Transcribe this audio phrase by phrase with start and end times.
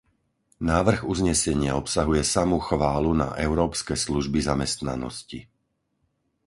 [0.71, 5.39] Návrh uznesenia obsahuje samú chválu na európske služby zamestnanosti.